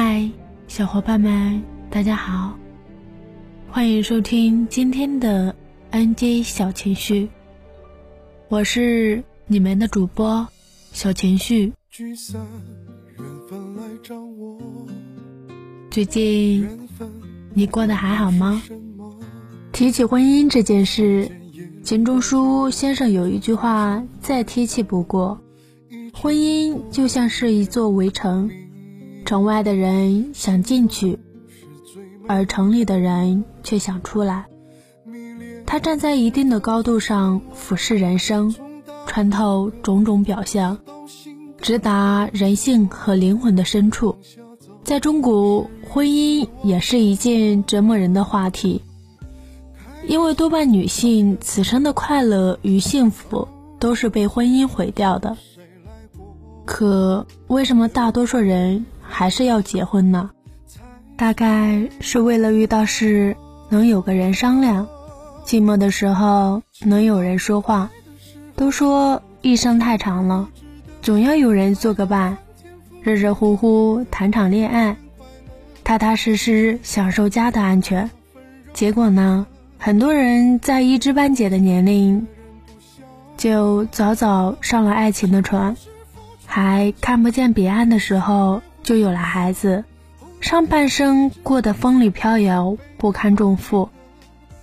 [0.00, 0.30] 嗨，
[0.68, 1.60] 小伙伴们，
[1.90, 2.56] 大家好，
[3.68, 5.56] 欢迎收听今天的
[5.90, 7.28] NJ 小情绪，
[8.48, 10.46] 我是你们的主播
[10.92, 11.72] 小情绪。
[15.90, 16.64] 最近
[17.52, 18.62] 你过得还好吗？
[19.72, 21.28] 提起婚姻这件事，
[21.82, 25.40] 钱钟书先生有一句话再贴切不过：
[26.14, 28.48] 婚姻就像是一座围城。
[29.28, 31.18] 城外的人想进去，
[32.26, 34.46] 而城里的人却想出来。
[35.66, 38.54] 他站在一定的高度上俯视人生，
[39.06, 40.78] 穿透种种表象，
[41.60, 44.16] 直达人性和灵魂的深处。
[44.82, 48.80] 在中国，婚姻也是一件折磨人的话题，
[50.06, 53.46] 因为多半女性此生的快乐与幸福
[53.78, 55.36] 都是被婚姻毁掉的。
[56.64, 58.86] 可为什么大多数人？
[59.10, 60.30] 还是要结婚呢，
[61.16, 63.36] 大概是为了遇到事
[63.68, 64.86] 能有个人商量，
[65.44, 67.90] 寂寞的时候能有人说话。
[68.54, 70.48] 都说一生太长了，
[71.02, 72.38] 总要有人做个伴，
[73.02, 74.96] 热热乎乎谈场恋爱，
[75.84, 78.10] 踏踏实实享受家的安全。
[78.72, 79.46] 结果呢，
[79.78, 82.26] 很多人在一知半解的年龄，
[83.36, 85.76] 就早早上了爱情的船，
[86.46, 88.60] 还看不见彼岸的时候。
[88.88, 89.84] 就有了孩子，
[90.40, 93.90] 上半生过得风雨飘摇，不堪重负；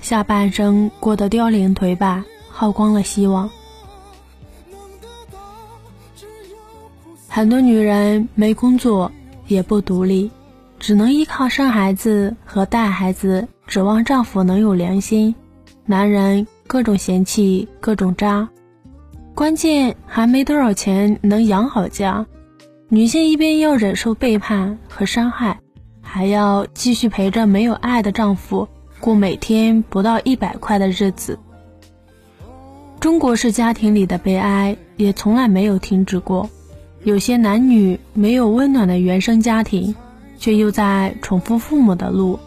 [0.00, 3.48] 下半生过得凋零颓败，耗光了希望。
[7.28, 9.12] 很多女人没工作，
[9.46, 10.32] 也不独立，
[10.80, 15.32] 只能依靠生孩子和带孩子，指望丈夫能有良心。
[15.86, 18.48] 男人各种嫌弃，各种渣，
[19.36, 22.26] 关键还没多少钱能养好家。
[22.90, 25.60] 女性一边要忍受背叛和伤害，
[26.00, 28.66] 还要继续陪着没有爱的丈夫
[28.98, 31.38] 过每天不到一百块的日子。
[32.98, 36.48] 中国式家庭里的悲哀也从来没有停止过。
[37.04, 39.94] 有些男女没有温暖的原生家庭，
[40.38, 42.40] 却又在重复父母的路，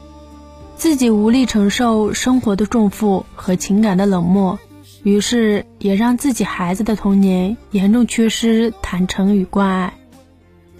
[0.75, 4.57] 自己无力承受生活的重负和情感的冷漠，
[5.03, 9.93] 于是也让自己孩子的童年严重缺失坦诚与关爱。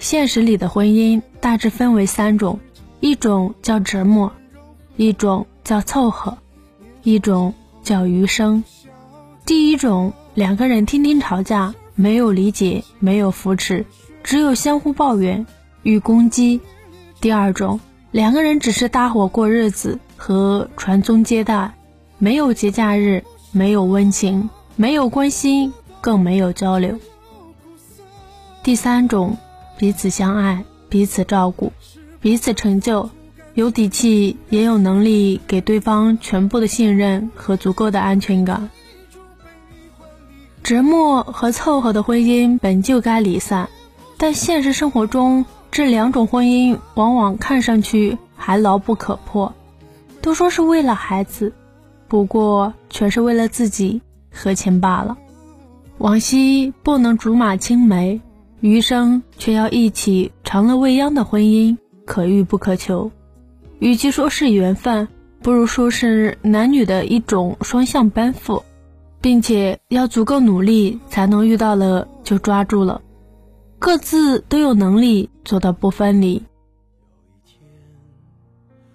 [0.02, 2.60] 现实里的婚姻大致分为三种，
[3.02, 4.34] 一种叫折磨，
[4.98, 6.40] 一种叫凑合，
[7.04, 7.54] 一种
[7.84, 8.64] 叫余生。
[9.46, 13.86] 第一种，两个人天天吵架，没有理解，没有扶持，
[14.24, 15.46] 只有相互抱怨
[15.84, 16.62] 与攻击。
[17.22, 17.80] 第二种，
[18.10, 21.76] 两个人只是搭伙过日子和传宗接代，
[22.18, 27.00] 没有节假日，没有温情，没有关心，更没有交流。
[28.64, 29.38] 第三种。
[29.82, 31.74] 彼此相爱，彼此照顾，
[32.20, 33.10] 彼此成就，
[33.56, 38.70] 有底气，也有能力给对方全部的信任和足够的安全感。
[40.62, 43.70] 折磨和凑合的婚姻本就该离散，
[44.20, 49.52] 但现实生活中，这两种婚姻往往看上去还牢不可破。
[50.22, 51.54] 都说是为了孩子，
[52.08, 55.18] 不过全是为了自己和钱罢了。
[55.98, 58.22] 往昔不能竹马青梅。
[58.62, 63.12] 余生却要一起尝了未央的婚姻，可遇不可求。
[63.80, 65.08] 与其说是缘分，
[65.42, 68.64] 不如说是男女的一种双向奔赴，
[69.20, 73.02] 并且要足够努力才能遇到了就抓住了，
[73.80, 76.44] 各自都有能力做到不分离。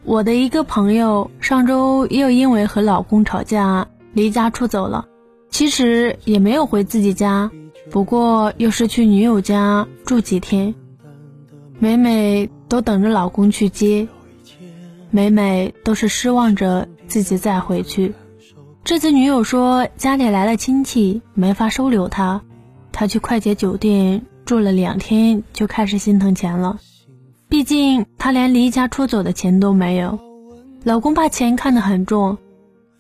[0.04, 5.08] 我的一个朋友上周又因为和老公吵架离家出走了，
[5.50, 7.50] 其实也没有回自己家。
[7.90, 10.74] 不过又是去女友家住几天，
[11.78, 14.08] 每每都等着老公去接，
[15.10, 18.14] 每每都是失望着自己再回去。
[18.84, 22.42] 这次女友说家里来了亲戚，没法收留她，
[22.92, 26.78] 她去快捷酒店住了两天，就开始心疼钱了。
[27.48, 30.18] 毕竟她连离家出走的钱都没有，
[30.82, 32.38] 老公把钱看得很重，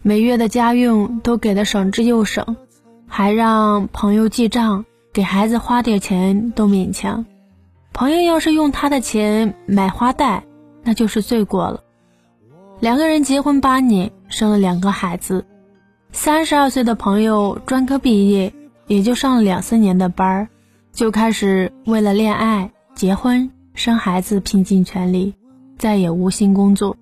[0.02, 2.56] 每月的家用都给的省之又省。
[3.06, 7.24] 还让朋友记账，给孩子花点钱都勉强。
[7.92, 10.44] 朋友要是用他的钱买花带，
[10.82, 11.82] 那就是罪过了。
[12.78, 15.46] 两个人结婚八年，生了两个孩子。
[16.12, 18.52] 三十二岁的朋友专科毕业，
[18.86, 20.48] 也就上了两三年的班儿，
[20.92, 25.34] 就开始为了恋爱、结婚、生孩子拼尽全力，
[25.78, 26.96] 再也无心工作。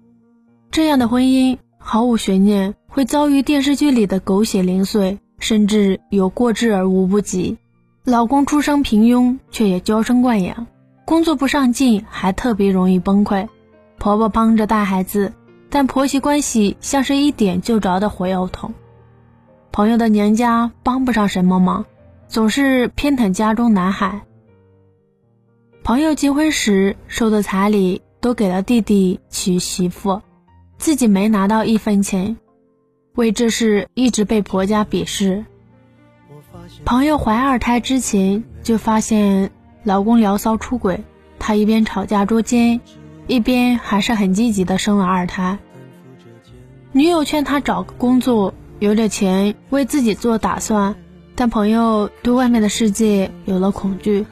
[0.70, 5.18] 这样的婚姻毫无悬念，会遭遇电视剧里的狗血零碎。
[5.38, 7.58] 甚至有过之而无不及。
[8.04, 10.66] 老公出生平庸，却也娇生惯养，
[11.04, 13.48] 工作不上进，还特别容易崩溃。
[13.98, 15.32] 婆婆帮着带孩子，
[15.70, 18.74] 但婆媳关系像是一点就着的火药桶。
[19.72, 21.86] 朋友的娘家帮不上什么忙，
[22.28, 24.20] 总是偏袒家中男孩。
[25.82, 30.20] 朋友结婚时收的彩礼都给了弟弟娶媳妇，
[30.78, 32.36] 自己没拿到一分钱，
[33.14, 35.44] 为这事一直被婆家鄙视。
[36.84, 39.50] 朋友怀二胎之前就发现
[39.82, 41.04] 老公聊骚出轨，
[41.38, 42.80] 她一边吵架捉奸，
[43.26, 45.58] 一边还是很积极的生了二胎。
[46.92, 48.54] 女友劝他找个工作。
[48.80, 50.96] 有点钱为自己做打算，
[51.36, 54.26] 但朋友对外面的世界有了恐惧，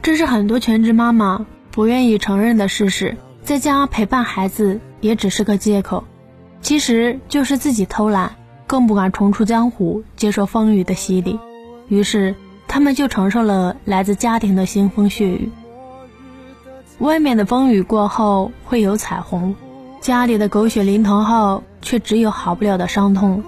[0.00, 3.16] 这是很多全职妈妈不愿意承认的事实。
[3.42, 6.04] 在家陪伴孩子也只是个借口，
[6.62, 8.36] 其实就是自己偷懒，
[8.66, 11.38] 更不敢重出江湖接受风雨的洗礼。
[11.88, 12.34] 于是
[12.68, 15.50] 他们就承受了来自家庭的腥风血雨。
[16.98, 19.56] 外面的风雨过后会有彩虹，
[20.00, 23.42] 家里的狗血淋头后却只有好不了的伤痛。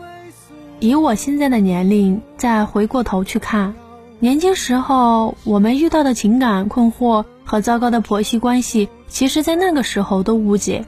[0.81, 3.75] 以我现在的年龄再回过头去看，
[4.19, 10.85] 年轻时候我们遇到的情感困惑和糟糕的婆媳关系，其实在那个时候都无解。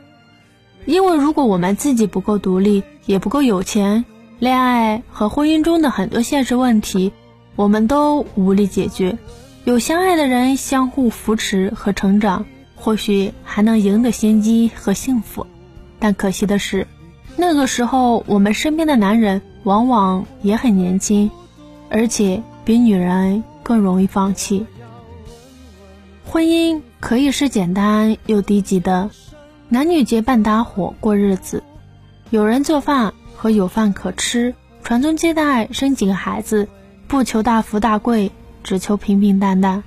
[0.86, 4.04] 因为如果我们自己不够独立，也不够有钱，
[4.38, 7.12] 恋爱和婚姻中的很多现实问题，
[7.56, 9.18] 我们都无力解决。
[9.64, 12.44] 有相爱的人相互扶持和成长，
[12.76, 15.46] 或许还能赢得先机和幸福。
[15.98, 16.86] 但可惜的是，
[17.36, 19.42] 那个时候我们身边的男人。
[19.64, 21.30] 往往也很年轻，
[21.88, 24.66] 而且比女人更容易放弃。
[26.26, 29.08] 婚姻可以是简单又低级的，
[29.74, 31.60] 男女结伴搭伙过日子，
[32.30, 34.54] 有人做饭和有饭可吃，
[34.84, 36.68] 传宗接代，生几个孩子，
[37.08, 38.30] 不求大富大贵，
[38.62, 39.82] 只求平平淡淡。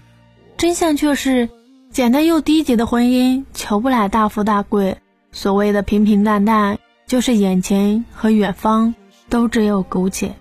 [0.58, 1.48] 真相却是，
[1.90, 4.98] 简单又低级的婚姻求不来大富大贵，
[5.32, 8.94] 所谓的平平淡淡，就是眼前和远方。
[9.30, 10.34] 都只有苟且。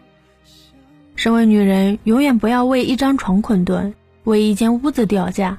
[1.14, 3.94] 身为女人，永远不要为一张床困顿，
[4.24, 5.58] 为一间屋子掉价。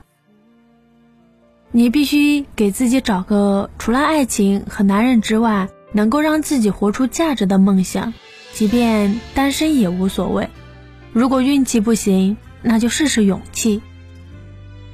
[1.72, 8.14] 你必须给自己找个除了爱情和男人之外，能够让自己活出价值的梦想，
[8.54, 10.50] 即便单身也无所谓。
[11.12, 13.82] 如果运气不行，那就试试勇气。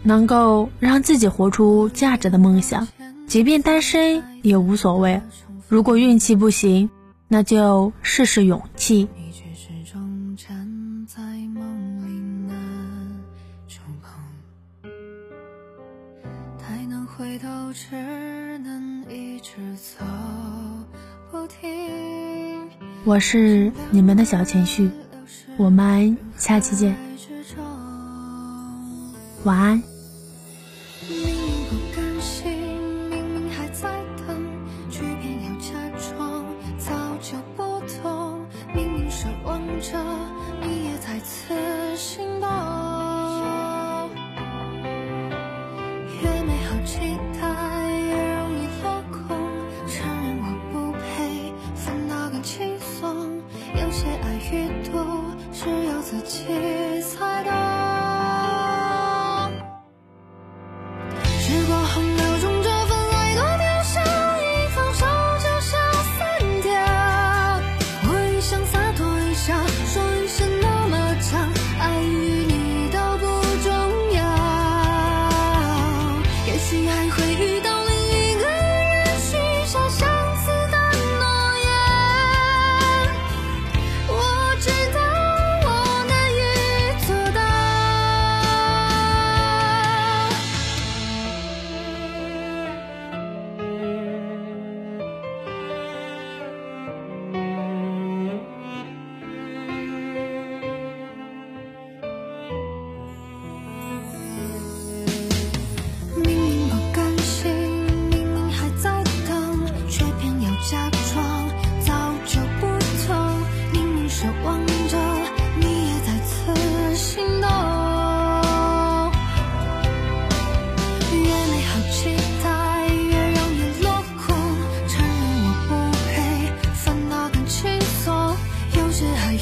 [0.02, 2.88] 能够让自己活出价值的梦想，
[3.28, 5.22] 即便单身也无所谓。
[5.70, 6.90] 如果运气不行，
[7.28, 9.08] 那就试试勇气。
[23.04, 24.92] 我是你们的小情绪，
[25.58, 26.96] 我们下期见，
[29.44, 29.93] 晚安。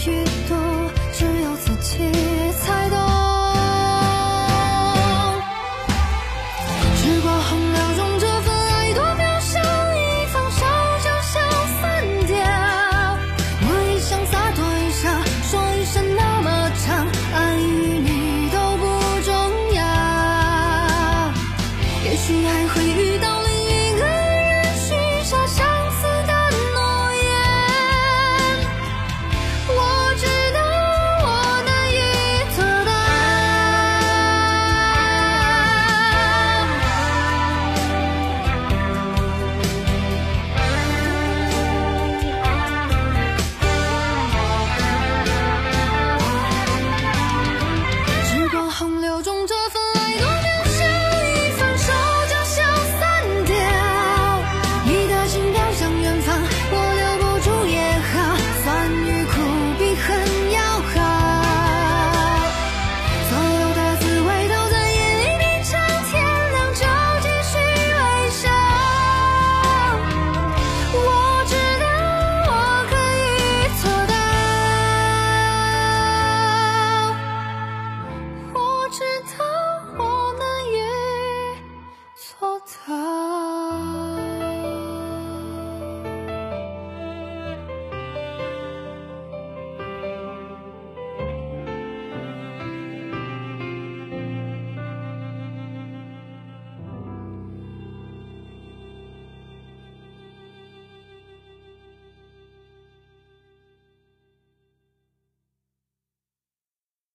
[0.09, 0.55] 一度
[1.13, 2.11] 只有自己
[2.53, 2.97] 才懂
[6.95, 9.59] 时光洪流中这份爱多渺小
[9.93, 10.65] 一放手
[11.03, 11.39] 就消
[11.79, 11.81] 散
[12.25, 12.35] 掉
[13.61, 15.03] 我也想洒脱一笑
[15.43, 18.83] 说一生那么长爱与你都不
[19.21, 19.31] 重
[19.75, 19.81] 要
[22.05, 23.10] 也许还会遇